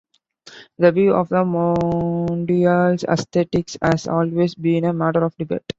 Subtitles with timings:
[0.79, 5.61] The view of the Mondial's aesthetics has always been a matter of debate.